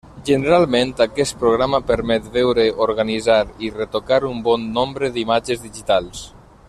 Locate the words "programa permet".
1.43-2.31